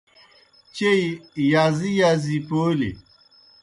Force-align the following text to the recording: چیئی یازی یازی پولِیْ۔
چیئی 0.75 1.05
یازی 1.51 1.91
یازی 2.01 2.37
پولِیْ۔ 2.47 2.91